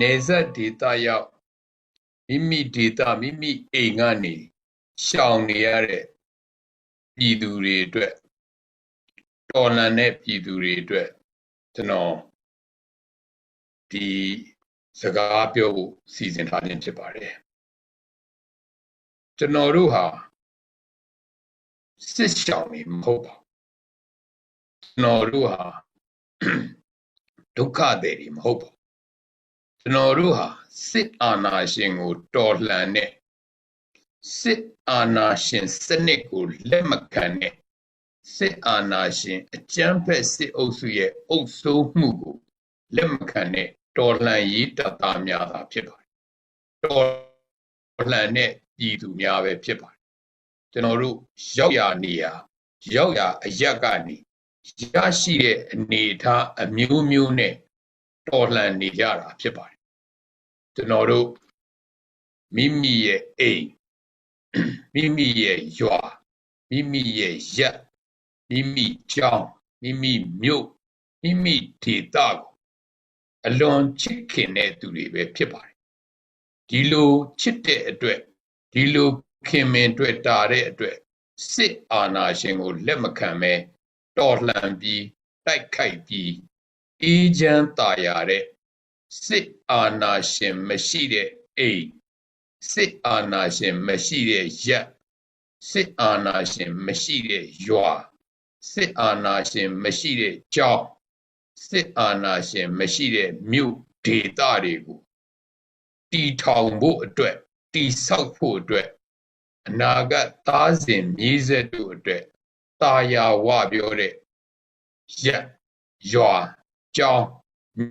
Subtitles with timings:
[0.00, 1.28] နေဆက်ဒေသရောက်
[2.28, 4.34] မိမိဒေသမိမိအိမ်ကနေ
[5.04, 6.04] ရှောင်နေရတဲ့
[7.16, 8.12] ပြည်သူတွေအတွက်
[9.50, 11.08] တော်လှန်တဲ့ပြည်သူတွေအတွက်
[11.74, 12.14] ကျွန်တော်
[13.90, 14.08] ဒီ
[15.00, 17.34] စကားပြောဖို့စီစဉ်ထားခြင်းဖြစ်ပါတယ်
[19.38, 20.04] ကျွန်တော်တို့ဟာ
[22.14, 23.44] စစ်ရှောင်နေမဟုတ်ပါဘူး
[24.82, 25.64] ကျွန်တော်တို့ဟာ
[27.56, 28.75] ဒုက္ခတွေမဟုတ်ပါဘူး
[29.88, 30.46] ကျွန်တော်တို့ဟာ
[30.90, 33.10] စစ်အာဏာရှင်ကိုတော်လှန်တဲ့
[34.38, 37.54] စစ်အာဏာရှင်စနစ်ကိုလက်မခံတဲ့
[38.36, 42.36] စစ်အာဏာရှင်အကြမ်းဖက်စစ်အုပ်စုရဲ့အုပ်စိုးမှုကို
[42.96, 43.68] လက်မခံတဲ့
[43.98, 46.10] တော်လှန်ရေးတပ်သားများသာဖြစ်ပါတယ်
[46.84, 47.06] တော်
[48.10, 50.02] လှန်တဲ့ပြည်သူများပဲဖြစ်ပါတယ်
[50.72, 51.16] ကျွန်တော်တို့
[51.58, 52.24] ရောက်ရနေရ
[52.96, 54.16] ရောက်ရအရက်ကနေ
[54.94, 57.54] ရရှိတဲ့အနေအထားအမျိုးမျိုးနဲ့
[58.28, 59.75] တော်လှန်နေကြတာဖြစ်ပါတယ်
[60.76, 61.28] ကျွန်တော်တို့
[62.56, 63.66] မိမိရဲ့အိမ်
[64.94, 65.98] မိမိရဲ့ရွာ
[66.70, 67.78] မိမိရဲ့ရက်
[68.50, 69.46] မိမိကြောင်း
[69.82, 70.66] မိမိမြို့
[71.22, 72.36] မိမိဒေသကို
[73.46, 75.76] အလွန်ချစ်ခင်တဲ့သူတွေပဲဖြစ်ပါတယ်
[76.70, 78.20] ဒီလိုချစ်တဲ့အတွက်
[78.72, 79.08] ဒီလို
[79.48, 80.96] ခင်မင်တွေ့တာတဲ့အတွက်
[81.52, 83.52] စစ်အာဏာရှင်ကိုလက်မခံပဲ
[84.18, 85.04] တော်လှန်ပြီး
[85.46, 86.32] တိုက်ခိုက်ပြီး
[87.02, 88.42] အေးချမ်းသာယာတဲ့
[89.24, 91.28] စစ်အာဏာရှင်မရှိတဲ့
[91.58, 91.86] အိမ်
[92.72, 94.86] စစ်အာဏာရှင်မရှိတဲ့ရက်
[95.70, 97.90] စစ်အာဏာရှင်မရှိတဲ့ရွာ
[98.72, 100.86] စစ်အာဏာရှင်မရှိတဲ့ကြောင်း
[101.68, 105.00] စစ်အာဏာရှင်မရှိတဲ့မြို့ဒေသတွေကို
[106.12, 107.36] တီထောင်ဖို့အတွက်
[107.72, 108.88] တီဆောက်ဖို့အတွက်
[109.68, 112.22] အနာဂတ်သားစဉ်မြေးဆက်တို့အတွက်
[112.82, 114.12] တာယာဝပြောတဲ့
[115.24, 115.44] ရက်
[116.12, 116.34] ရွာ
[116.96, 117.26] ကြောင်း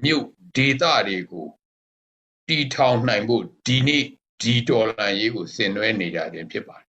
[0.03, 1.47] မြို့ ဒေသတွေကို
[2.47, 4.03] တီထောင်နိုင်ဖို့ဒီနေ့
[4.41, 6.89] ဒီတော်လှန်ရေးကိုဆင်နွှဲနေကြခြင်းဖြစ်ပါတယ်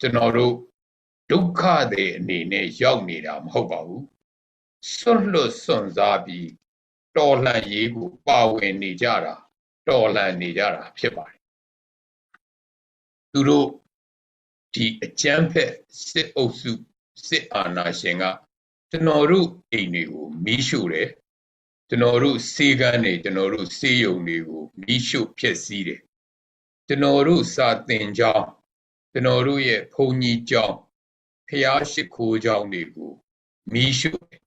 [0.00, 0.54] ကျွန်တော်တို့
[1.30, 1.62] ဒုက္ခ
[1.92, 4.04] တွေအနေနဲ့ရောက်နေတာမဟုတ်ပါဘူး
[4.96, 6.48] ဆွတ်လွတ်စွန့်စားပြီး
[7.16, 9.34] တော်လှန်ရေးကိုပါဝင်နေကြတာ
[9.88, 11.40] တော်လှန်နေကြတာဖြစ်ပါတယ်
[13.32, 13.68] သူတို့
[14.74, 15.72] ဒီအကြမ်းဖက်
[16.08, 16.72] စစ်အုပ်စု
[17.28, 18.24] စစ်အာဏာရှင်က
[18.90, 21.08] ကျွန်တော်တို့အိမ်တွေကိုမီးရှို့တယ်
[21.88, 26.00] ကျွန်တော်တို့စေကန်းတွေကျွန်တော်တို့စေယုံတွေကိုမီးရှို့ဖျက်ဆီးတယ်
[26.86, 28.46] ကျွန်တော်တို့စာသင်ကျောင်း
[29.12, 30.76] ကျွန်တော်တို့ရဲ့ဘုံကြီးကျောင်း
[31.48, 33.12] ဖျားရှိခိုးကျောင်းတွေကို
[33.72, 34.42] မီးရှို့တယ်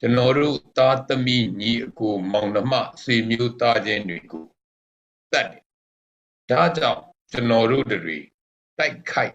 [0.00, 4.44] ကျွန်တော်တို့သားသမီးညီအကိုမောင်နှမဆွေမျိုးသားချင်းတွေကို
[5.32, 5.62] တတ်တယ်
[6.50, 8.18] ဒါကြောင့်ကျွန်တော်တို့တွေ
[8.78, 9.34] တိုက်ခိုက်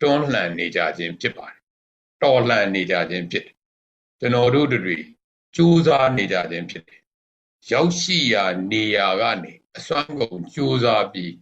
[0.00, 1.60] တွန်းလှန်နေကြခြင်းဖြစ်ပါတယ်
[2.22, 3.56] တော်လှန်နေကြခြင်းဖြစ်တယ်
[4.20, 4.96] ကျွန်တော်တို့တွေ
[5.60, 7.02] ကြိုးစားနေကြခြင်းဖြစ်တယ်
[7.72, 11.34] ရောက်ရှိရာနေရာကနေအစွမ်းကုန်ကြိုးစားပြီး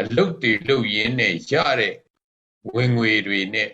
[0.00, 1.94] အလုတ်တွေလုတ်ရင်းနဲ့ရတဲ့
[2.74, 3.70] ဝင်ငွေတွေနဲ့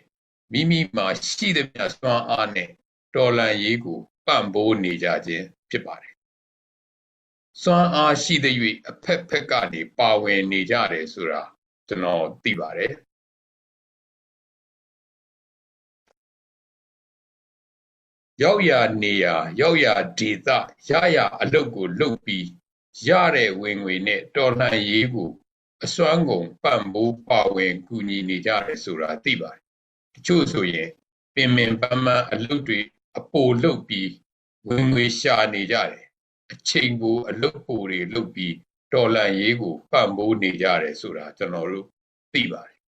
[0.52, 2.70] မိမိမှာရှိသမျှစွမ်းအားနဲ့
[3.14, 6.14] တော်လန်ရေးကိုပံ့ပိုးနေကြခြင်းဖြစ်ပါတယ်
[7.62, 8.54] စွမ်းအားရှိတဲ့၍
[8.88, 11.42] အဖက်ဖက်ကနေပါဝင်နေကြတယ်ဆိုတာ
[11.88, 12.92] ကျွန်တော်သိပါတယ်
[18.40, 20.48] ရောက်ရာနေရာရောက်ရာဒေသ
[20.88, 22.46] ရရအလုတ်ကိုလုတ်ပြီး
[23.08, 25.30] ရတဲ့ဝင်ငွေနဲ့တော်လှန်ရေးကို
[25.84, 29.62] အစွမ်းကုန်ပံ့ပိုးပါဝင်ကူညီနေကြတယ်ဆိုတာသိပါတယ်
[30.14, 30.88] တချို့ဆိုရင်
[31.34, 32.80] ပင်ပင်ပန်းပန်းအလုတ်တွေ
[33.18, 34.10] အပိုလုတ်ပြီး
[34.68, 36.06] ဝင်ငွေရှာနေကြတယ်
[36.52, 38.54] အချိန်ကိုအလုတ်ပိုတွေလုတ်ပြီး
[38.92, 41.86] တော်လှန်ရေးကိုပံ့ပိုးနေကြတယ်ဆိုတာကျွန်တော်တို့
[42.34, 42.78] သိပါတယ်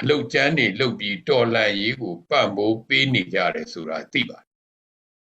[0.00, 4.49] အလုတ်ကျန်းတွေလုတ်ပြီးတော်လှန်ရေးကိုပံ့ပိုးပေးနေကြတယ်ဆိုတာသိပါတယ်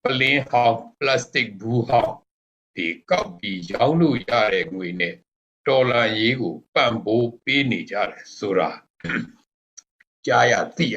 [0.06, 2.15] ပလင်းဟောင်းပလတ်စတစ်ဘူးဟောင်း
[2.77, 5.15] ဒီကောက်ပြီးရောင်းလို့ရတဲ့ငွေနဲ့
[5.67, 8.71] ဒေါ်လာရေးကိုပံ့ပိုးပေးနေကြတယ်ဆိုတာ
[10.27, 10.97] ကြားရသိရ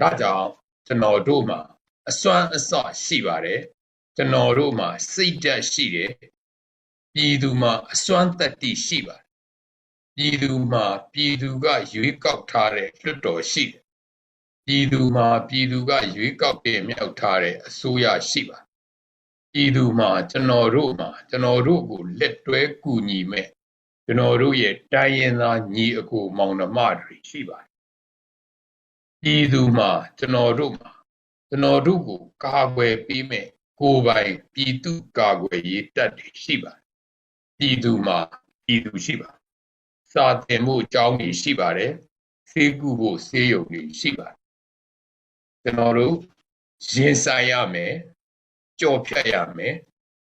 [0.00, 0.48] ဒါကြောင့်
[0.86, 1.60] ကျွန်တော်တို့မှာ
[2.08, 2.72] အစွမ်းအစ
[3.04, 3.60] ရှိပါတယ်
[4.16, 6.12] ကျွန်တော်တို့မှာစိတ်ဓာတ်ရှိတယ်
[7.14, 9.24] ပြည်သူမှာအစွမ်းတတ္တိရှိပါတယ်
[10.16, 13.82] ပြည်သူမှာပြည်သူကရွေးကောက်ထားတဲ့လွှတ်တော်ရှိတယ်
[14.72, 18.58] ပြည်သူမှာပြည်သူကရွေးကောက်တင်မြှောက်ထားတဲ့အစိုးရရှိပါ
[19.52, 23.48] ပြည်သူမှာကျွန်တော်တို့မှာကျွန်တော်တို့ကိုလက်တွဲကူညီမဲ့
[24.04, 27.70] ကျွန်တော်တို့ရဲ့တိုင်းရင်းသားညီအကိုမောင်နှမတွေရှိပါတယ်
[29.22, 30.90] ပြည်သူမှာကျွန်တော်တို့မှာ
[31.48, 33.46] ကျွန်တော်တို့ကိုကာကွယ်ပေးမဲ့
[33.80, 36.84] ကိုယ်ပိုင်ပြည်သူကာကွယ်ရေးတပ်တွေရှိပါတယ်
[37.58, 38.18] ပြည်သူမှာ
[38.64, 39.30] ပြည်သူရှိပါ
[40.12, 41.92] စာသင်မှုအကြောင်းတွေရှိပါတယ်
[42.50, 44.39] ဆေးကုဖို့ဆေးရုံတွေရှိပါတယ်
[45.62, 46.14] ကျွန်တော်တို့
[46.92, 47.94] ရင်ဆိုင်ရမယ်
[48.80, 49.74] ကြော်ဖြတ်ရမယ်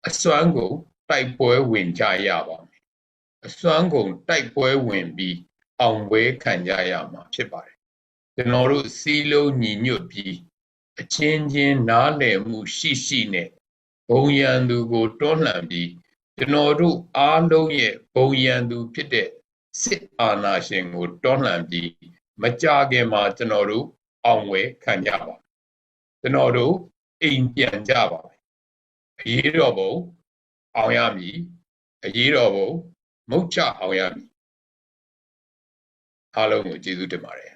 [0.07, 0.75] အစွမ်းကုန်
[1.09, 2.81] တိုက်ပွဲဝင်ကြရပါမယ်
[3.45, 5.37] အစွမ်းကုန်တိုက်ပွဲဝင်ပြီး
[5.79, 7.77] အောင်ပွဲခံကြရမှာဖြစ်ပါတယ်
[8.35, 10.35] ကျွန်တော်တို့စီးလုံးညီညွတ်ပြီး
[10.99, 13.49] အချင်းချင်းနားလည်မှုရှိရှိနဲ့
[14.09, 15.89] ဘုံရန်သူကိုတွန်းလှန်ပြီး
[16.37, 19.27] ကျွန်တော်တို့အားလုံးရဲ့ဘုံရန်သူဖြစ်တဲ့
[19.81, 21.89] စစ်အာဏာရှင်ကိုတွန်းလှန်ပြီး
[22.41, 23.85] မကြခင်မှာကျွန်တော်တို့
[24.25, 25.35] အောင်ပွဲခံကြပါ
[26.21, 26.73] ကျွန်တော်တို့
[27.21, 28.39] အိမ်ပြန်ကြပါမယ်
[29.19, 29.91] အရေးတော်ပုံ
[30.75, 31.37] အောင်ရမည်
[32.05, 32.69] အရေးတော်ပုံ
[33.29, 34.27] မုတ်ချအောင်ရမည်
[36.35, 37.51] အားလုံးကိုကျေးဇူးတင်ပါတယ်